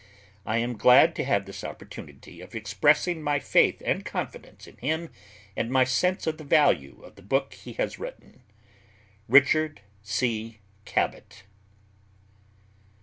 I 0.47 0.57
am 0.57 0.77
glad 0.79 1.13
to 1.17 1.23
have 1.25 1.45
this 1.45 1.63
opportunity 1.63 2.41
of 2.41 2.55
expressing 2.55 3.21
my 3.21 3.37
faith 3.37 3.83
and 3.85 4.03
confidence 4.03 4.65
in 4.65 4.77
him 4.77 5.11
and 5.55 5.69
my 5.69 5.83
sense 5.83 6.25
of 6.25 6.39
the 6.39 6.43
value 6.43 7.03
of 7.03 7.17
the 7.17 7.21
book 7.21 7.53
he 7.53 7.73
has 7.73 7.99
written. 7.99 8.41
RICHARD 9.27 9.81
C. 10.01 10.57
CABOT. 10.85 11.43